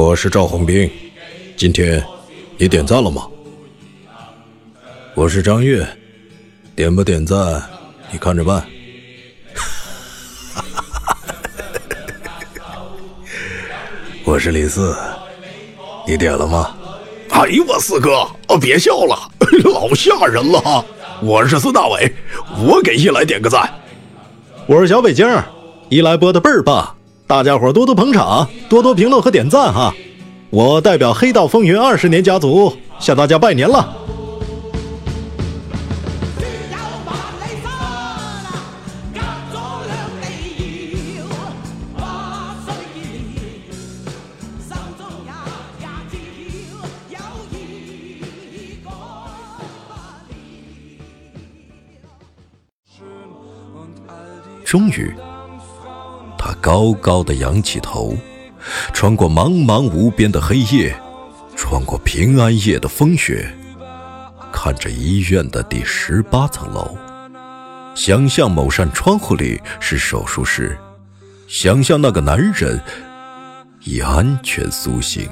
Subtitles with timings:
[0.00, 0.88] 我是赵红兵，
[1.56, 2.00] 今天
[2.56, 3.26] 你点赞了吗？
[5.12, 5.84] 我是张悦，
[6.76, 7.60] 点不点赞
[8.12, 8.64] 你看着办。
[14.22, 14.96] 我是李四，
[16.06, 16.76] 你点了吗？
[17.30, 18.24] 哎呦我四哥，
[18.60, 19.18] 别笑了，
[19.74, 20.86] 老吓人了。
[21.20, 22.14] 我是孙大伟，
[22.64, 23.68] 我给一来点个赞。
[24.66, 25.26] 我是小北京，
[25.88, 26.94] 一来播的倍儿棒。
[27.28, 29.94] 大家伙多多捧场，多多评论和点赞哈！
[30.48, 33.94] 我代表黑道风云二十年家族向大家拜年了。
[54.64, 55.14] 终于。
[56.68, 58.14] 高高的仰起头，
[58.92, 60.94] 穿过茫茫无边的黑夜，
[61.56, 63.50] 穿过平安夜的风雪，
[64.52, 66.94] 看着医院的第十八层楼，
[67.94, 70.78] 想象某扇窗户里是手术室，
[71.46, 72.78] 想象那个男人
[73.84, 75.26] 已安全苏醒。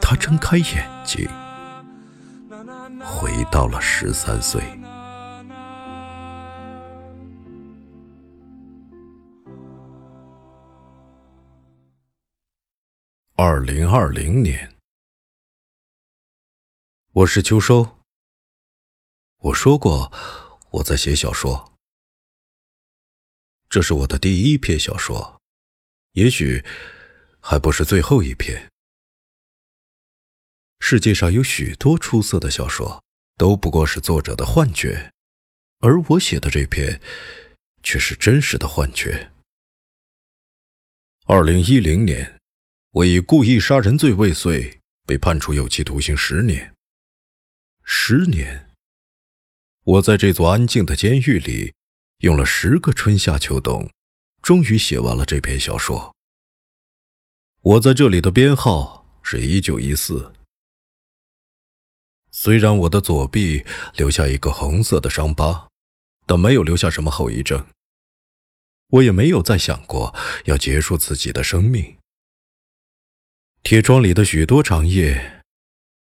[0.00, 1.28] 他睁开眼睛，
[3.02, 4.62] 回到了十三岁。
[13.40, 14.74] 二零二零年，
[17.12, 18.00] 我是秋收。
[19.36, 20.12] 我说过
[20.72, 21.72] 我在写小说，
[23.68, 25.40] 这是我的第一篇小说，
[26.14, 26.64] 也许
[27.38, 28.72] 还不是最后一篇。
[30.80, 33.04] 世界上有许多出色的小说，
[33.36, 35.12] 都不过是作者的幻觉，
[35.78, 37.00] 而我写的这篇
[37.84, 39.30] 却是真实的幻觉。
[41.26, 42.37] 二零一零年。
[42.98, 46.74] 我以故意杀人罪未遂，被判处有期徒刑十年。
[47.84, 48.70] 十年，
[49.84, 51.72] 我在这座安静的监狱里，
[52.22, 53.88] 用了十个春夏秋冬，
[54.42, 56.12] 终于写完了这篇小说。
[57.60, 60.32] 我在这里的编号是一九一四。
[62.32, 63.64] 虽然我的左臂
[63.94, 65.68] 留下一个红色的伤疤，
[66.26, 67.64] 但没有留下什么后遗症。
[68.88, 70.12] 我也没有再想过
[70.46, 71.97] 要结束自己的生命。
[73.62, 75.42] 铁窗里的许多长夜，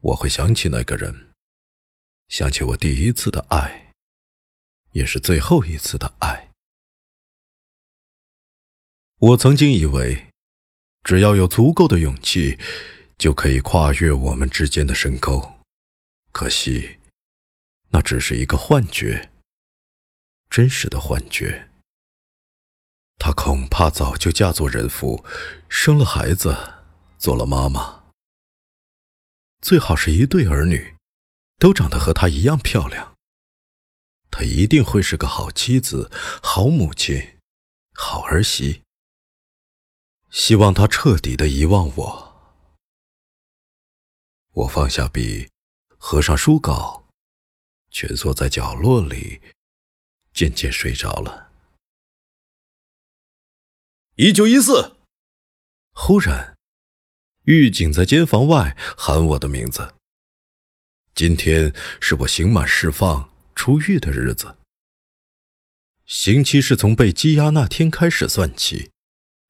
[0.00, 1.32] 我会想起那个人，
[2.28, 3.92] 想起我第一次的爱，
[4.92, 6.50] 也是最后一次的爱。
[9.18, 10.26] 我曾经以为，
[11.04, 12.58] 只要有足够的勇气，
[13.16, 15.60] 就可以跨越我们之间的深沟。
[16.32, 16.98] 可惜，
[17.90, 19.30] 那只是一个幻觉，
[20.50, 21.70] 真实的幻觉。
[23.16, 25.24] 她恐怕早就嫁作人妇，
[25.68, 26.72] 生了孩子。
[27.18, 28.04] 做了妈妈，
[29.60, 30.96] 最好是一对儿女，
[31.58, 33.16] 都长得和她一样漂亮。
[34.30, 36.10] 她一定会是个好妻子、
[36.42, 37.38] 好母亲、
[37.94, 38.82] 好儿媳。
[40.30, 42.34] 希望她彻底的遗忘我。
[44.50, 45.50] 我放下笔，
[45.98, 47.08] 合上书稿，
[47.90, 49.40] 蜷缩在角落里，
[50.32, 51.52] 渐渐睡着了。
[54.16, 54.96] 一九一四，
[55.92, 56.53] 忽然。
[57.44, 59.94] 狱警在监房外喊我的名字。
[61.14, 64.56] 今天是我刑满释放出狱的日子。
[66.06, 68.90] 刑期是从被羁押那天开始算起，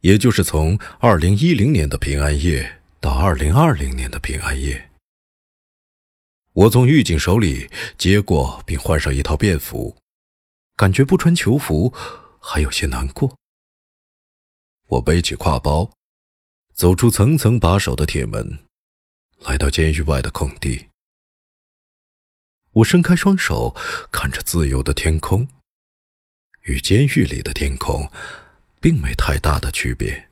[0.00, 4.90] 也就是从二零一零年的平安夜到二零二零年的平安夜，
[6.52, 9.96] 我从狱警手里接过并换上一套便服，
[10.76, 11.92] 感觉不穿囚服
[12.40, 13.36] 还有些难过。
[14.86, 15.90] 我背起挎包，
[16.74, 18.58] 走出层层把守的铁门，
[19.40, 20.88] 来到监狱外的空地。
[22.72, 23.76] 我伸开双手，
[24.10, 25.46] 看着自由的天空，
[26.62, 28.10] 与监狱里的天空
[28.80, 30.30] 并没太大的区别。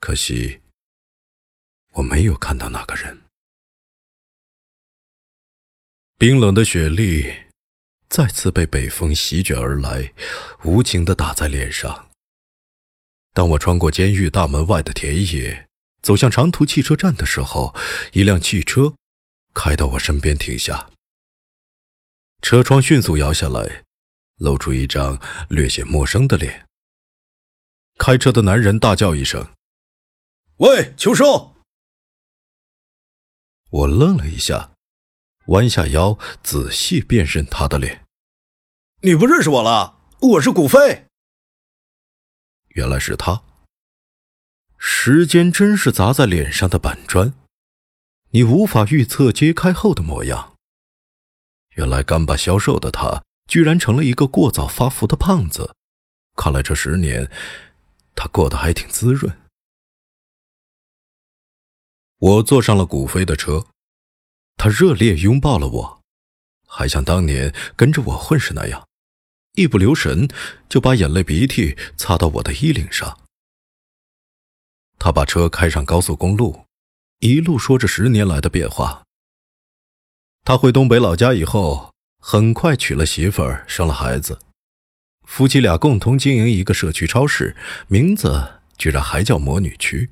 [0.00, 0.60] 可惜，
[1.92, 3.22] 我没有看到那个人。
[6.18, 7.32] 冰冷的雪粒
[8.08, 10.12] 再次被北风席卷而来，
[10.64, 12.10] 无情的打在脸上。
[13.34, 15.68] 当我穿过监狱大门外的田野，
[16.02, 17.74] 走向长途汽车站的时候，
[18.12, 18.94] 一辆汽车
[19.52, 20.88] 开到我身边停下。
[22.40, 23.82] 车窗迅速摇下来，
[24.36, 26.68] 露出一张略显陌生的脸。
[27.98, 29.52] 开车的男人大叫一声
[30.58, 31.56] ：“喂，秋收！”
[33.70, 34.74] 我愣了一下，
[35.46, 38.04] 弯下腰仔细辨认他的脸。
[39.02, 39.98] “你不认识我了？
[40.20, 41.03] 我是古飞。”
[42.74, 43.42] 原来是他。
[44.76, 47.34] 时间真是砸在脸上的板砖，
[48.30, 50.56] 你无法预测揭开后的模样。
[51.70, 55.74] 原来干巴消瘦的他，居然成了一个过早发福的胖子。
[56.36, 57.30] 看来这十年，
[58.14, 59.36] 他过得还挺滋润。
[62.18, 63.66] 我坐上了古飞的车，
[64.56, 66.02] 他热烈拥抱了我，
[66.66, 68.86] 还像当年跟着我混时那样。
[69.54, 70.28] 一不留神，
[70.68, 73.20] 就把眼泪鼻涕擦到我的衣领上。
[74.98, 76.64] 他把车开上高速公路，
[77.20, 79.04] 一路说着十年来的变化。
[80.44, 84.40] 他回东北老家以后，很快娶了媳妇儿，生了孩子，
[85.22, 87.56] 夫妻俩共同经营一个社区超市，
[87.86, 90.10] 名字居然还叫“魔女区”。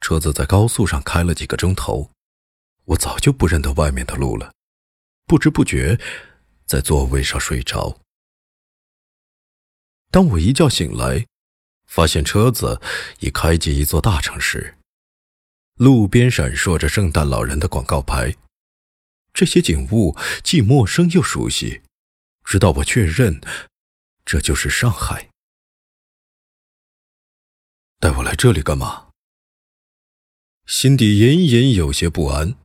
[0.00, 2.10] 车子在高速上开了几个钟头，
[2.86, 4.52] 我早就不认得外面的路了，
[5.26, 6.00] 不知不觉。
[6.68, 7.98] 在座位上睡着。
[10.10, 11.26] 当我一觉醒来，
[11.86, 12.80] 发现车子
[13.20, 14.76] 已开进一座大城市，
[15.76, 18.36] 路边闪烁着圣诞老人的广告牌。
[19.32, 21.82] 这些景物既陌生又熟悉，
[22.44, 23.40] 直到我确认
[24.24, 25.30] 这就是上海。
[27.98, 29.08] 带我来这里干嘛？
[30.66, 32.56] 心底隐隐有些不安，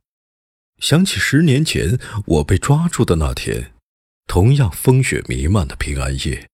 [0.78, 3.73] 想起十年前我被抓住的那天。
[4.26, 6.48] 同样风雪弥漫的平安夜，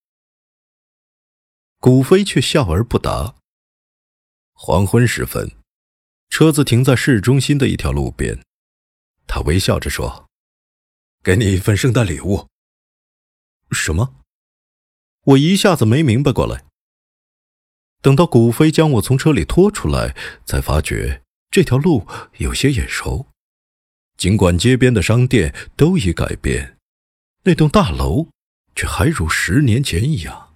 [1.79, 3.37] 古飞却笑而不答。
[4.53, 5.57] 黄昏时分，
[6.29, 8.39] 车子停在市中心的一条路边，
[9.27, 10.29] 他微笑着说
[11.25, 12.49] ：“给你一份圣诞礼物。”
[13.73, 14.17] 什么？
[15.25, 16.65] 我一下子没明白过来。
[18.03, 22.07] 等到古飞将我从车里拖出来，才发觉这条路
[22.39, 23.29] 有些眼熟，
[24.17, 26.79] 尽管街边的商店都已改变。
[27.45, 28.29] 那栋大楼
[28.75, 30.55] 却还如十年前一样。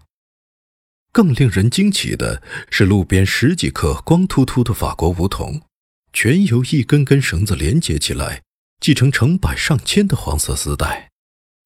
[1.12, 5.62] 更令人惊奇的是，路边十几棵光秃秃的法国梧桐，
[6.12, 8.42] 全由一根根绳子连接起来，
[8.80, 11.10] 系成成百上千的黄色丝带，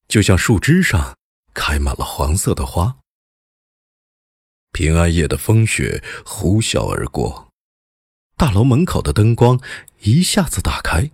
[0.06, 1.17] 就像树枝上
[1.53, 2.99] 开满了黄色的花。
[4.71, 7.49] 平安夜的风雪呼啸而过，
[8.37, 9.59] 大楼门口的灯光
[10.02, 11.11] 一下子打开，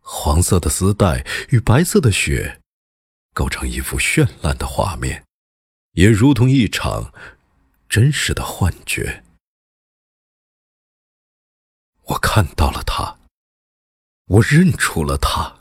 [0.00, 2.61] 黄色的丝带与白色的雪。
[3.32, 5.24] 构成一幅绚烂的画面，
[5.92, 7.12] 也如同一场
[7.88, 9.24] 真实的幻觉。
[12.06, 13.18] 我看到了他，
[14.26, 15.56] 我认出了他，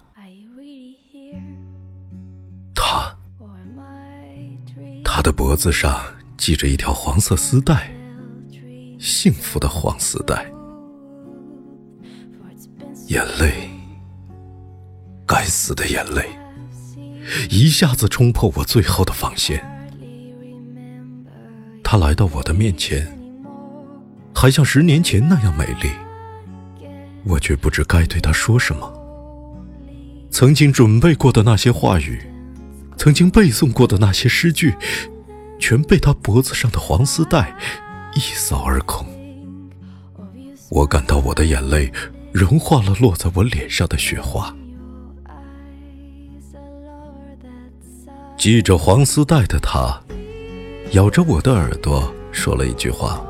[2.75, 3.17] 他，
[5.03, 6.03] 他的脖子上
[6.37, 7.93] 系着一条黄色丝带，
[8.99, 10.51] 幸福的黄丝带，
[13.07, 13.69] 眼泪，
[15.25, 16.40] 该死的眼泪。
[17.49, 19.63] 一下子冲破我最后的防线，
[21.83, 23.17] 她来到我的面前，
[24.33, 25.89] 还像十年前那样美丽。
[27.23, 28.91] 我却不知该对她说什么。
[30.29, 32.21] 曾经准备过的那些话语，
[32.97, 34.73] 曾经背诵过的那些诗句，
[35.59, 37.55] 全被她脖子上的黄丝带
[38.15, 39.05] 一扫而空。
[40.69, 41.91] 我感到我的眼泪
[42.31, 44.55] 融化了落在我脸上的雪花。
[48.41, 50.01] 系着黄丝带的他，
[50.93, 53.23] 咬着我的耳朵说了一句话，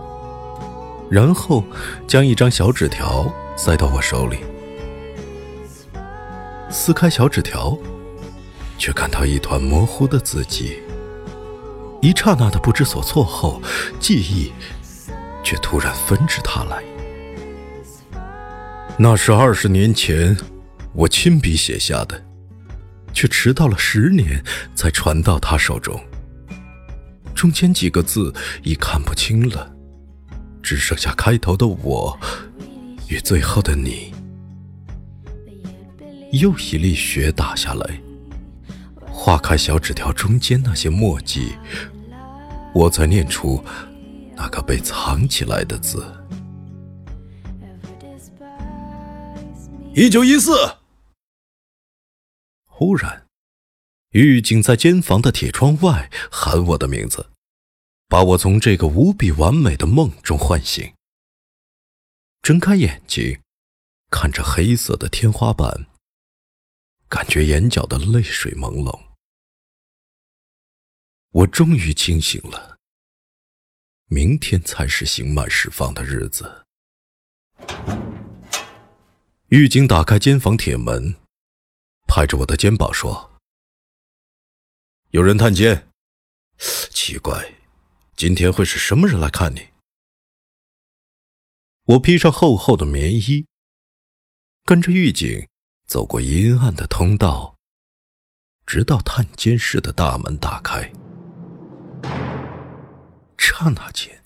[1.10, 1.66] 然后
[2.08, 4.38] 将一张小纸条塞到我手里。
[6.70, 7.78] 撕开小纸条，
[8.78, 10.80] 却看到一团模糊的字迹。
[12.02, 13.62] 一刹那的不知所措后，
[14.00, 14.54] 记忆
[15.44, 16.82] 却突然纷至沓来。
[18.98, 20.38] 那是二十年前
[20.94, 22.24] 我亲笔写下的，
[23.14, 24.44] 却迟到了十年
[24.76, 26.00] 才传到他手中。
[27.34, 29.74] 中间几个字已看不清了，
[30.62, 32.20] 只剩下开头的“我”
[33.10, 34.14] 与最后的“你”。
[36.34, 38.02] 又一粒雪打下来，
[39.06, 41.54] 划开小纸条中间那些墨迹，
[42.74, 43.64] 我才念出
[44.36, 46.06] 那个被藏起来的字。
[49.94, 50.81] 一九一四。
[52.82, 53.28] 忽然，
[54.10, 57.30] 狱警在监房的铁窗外喊我的名字，
[58.08, 60.92] 把我从这个无比完美的梦中唤醒。
[62.42, 63.40] 睁开眼睛，
[64.10, 65.86] 看着黑色的天花板，
[67.08, 69.00] 感觉眼角的泪水朦胧。
[71.30, 72.80] 我终于清醒了。
[74.08, 76.66] 明天才是刑满释放的日子。
[79.50, 81.16] 狱警打开监房铁门，
[82.14, 83.40] 拍着我的肩膀说
[85.12, 85.88] ：“有人探监。
[86.58, 87.54] 奇怪，
[88.18, 89.70] 今天会是什么人来看你？”
[91.88, 93.48] 我披上厚厚的棉衣，
[94.66, 95.48] 跟着狱警
[95.88, 97.56] 走过阴暗的通道，
[98.66, 100.92] 直到探监室的大门打开。
[103.38, 104.22] 刹那间，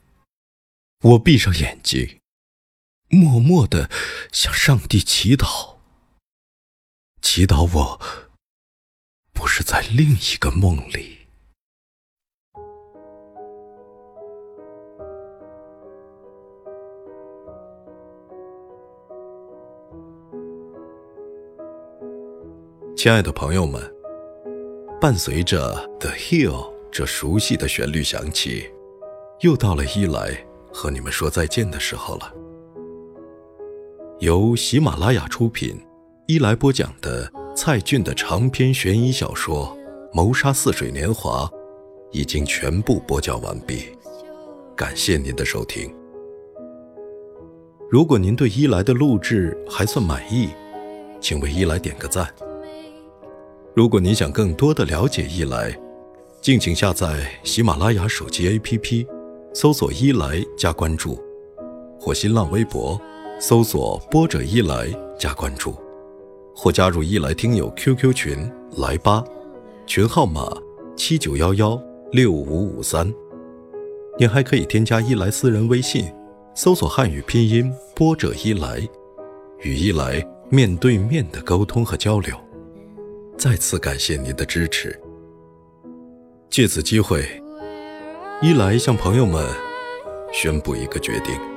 [1.01, 2.20] 我闭上眼睛。
[3.10, 3.92] 默默的
[4.32, 5.75] 向上帝祈祷，
[7.25, 8.00] 祈祷我
[9.34, 11.17] 不是在另一个梦里。
[22.96, 23.82] 亲爱的朋友们，
[25.01, 26.51] 伴随着《The Hill》
[26.91, 28.72] 这熟悉的旋律响起，
[29.39, 32.32] 又到了伊莱和你们说再见的时候了。
[34.20, 35.75] 由喜马拉雅出品，
[36.27, 39.77] 伊来播讲的蔡骏的长篇悬疑小说
[40.12, 41.46] 《谋杀似水年华》
[42.12, 43.84] 已经全部播讲完毕，
[44.75, 45.94] 感谢您的收听。
[47.91, 50.50] 如果您对伊来的录制还算满意，
[51.22, 52.27] 请为伊来点个赞。
[53.75, 55.79] 如果您想更多的了解伊来，
[56.41, 59.05] 敬请下载喜马拉雅手机 APP，
[59.53, 61.24] 搜索“伊来”加关注，
[62.00, 63.00] 或新浪微博。
[63.39, 64.88] 搜索“播者一来”
[65.20, 65.75] 加关注，
[66.55, 69.24] 或加入一来听友 QQ 群来吧，
[69.85, 70.50] 群号码
[70.95, 71.79] 七九幺幺
[72.12, 73.13] 六五五三。
[74.17, 76.09] 您还可以添加一来私人微信，
[76.55, 78.81] 搜索汉语拼音“播者一来”，
[79.62, 82.33] 与一来面对面的沟通和交流。
[83.38, 84.97] 再次感谢您的支持。
[86.50, 87.25] 借此机会，
[88.41, 89.45] 一来向朋友们
[90.31, 91.54] 宣布一个决定。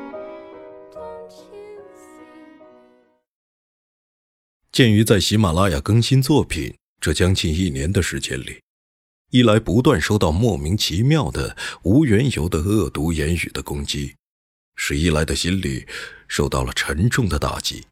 [4.78, 8.62] 鉴于在喜马拉雅更新作品这将近一年的时间里，
[9.30, 14.14] 一来不断收到莫名其妙的、无缘由的恶毒言语的攻击，
[14.76, 15.84] 使一来的心里
[16.28, 17.88] 受到了沉重的打击。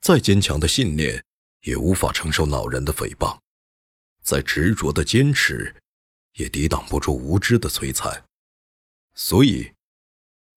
[0.00, 1.24] 再坚强的信念
[1.60, 3.38] 也无法承受恼人的诽谤，
[4.24, 5.76] 再执着的坚持
[6.38, 8.24] 也抵挡不住无知的摧残。
[9.14, 9.70] 所以，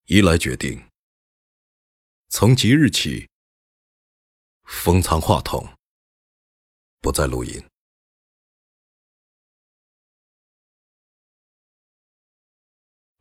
[0.06, 0.82] 一来决定
[2.28, 3.28] 从即日起。
[4.66, 5.76] 封藏话筒，
[7.00, 7.64] 不再录音。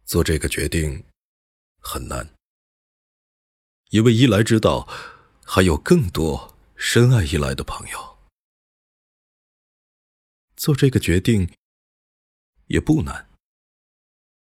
[0.03, 1.05] 做这个决定
[1.79, 2.35] 很难，
[3.89, 4.87] 因为一来知道
[5.43, 8.17] 还有更多深爱一来的朋友。
[10.55, 11.53] 做这个决定
[12.67, 13.29] 也不难，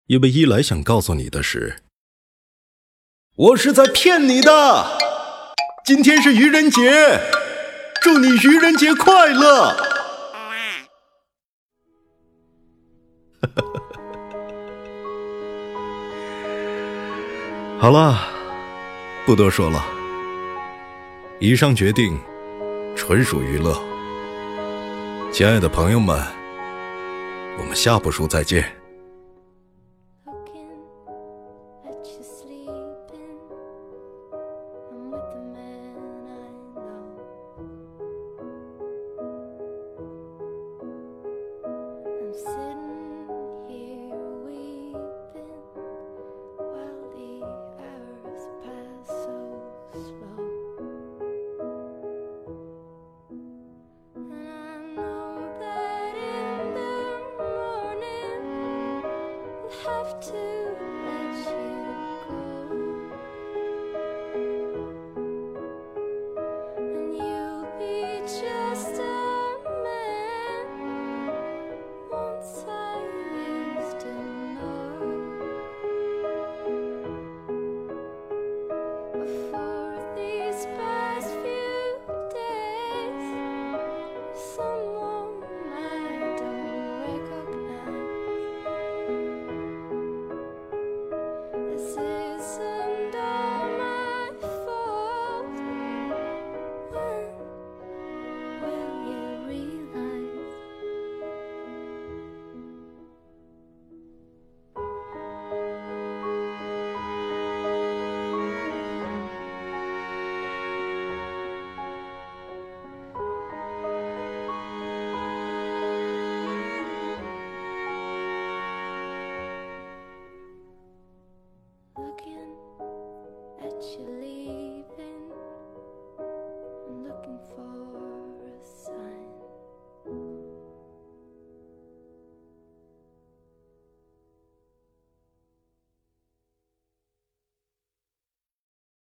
[0.06, 1.84] 因为一来想告诉你的是，
[3.36, 5.09] 我是在骗你的。
[5.86, 7.20] 今天是愚人节，
[8.02, 9.76] 祝你愚人节快乐！
[17.80, 18.20] 好了，
[19.26, 19.84] 不多说了。
[21.40, 22.20] 以上决定
[22.96, 23.76] 纯属娱乐，
[25.32, 26.24] 亲爱的朋友们，
[27.58, 28.79] 我们下部书再见。
[79.20, 79.59] Bye.